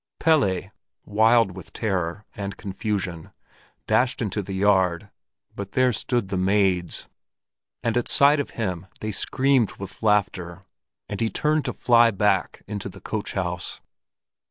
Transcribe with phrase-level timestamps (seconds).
[0.17, 0.71] Pelle,
[1.05, 3.29] wild with terror and confusion,
[3.85, 5.11] dashed into the yard,
[5.55, 7.07] but there stood the maids,
[7.83, 10.65] and at sight of him they screamed with laughter,
[11.07, 13.79] and he turned to fly back into the coach house.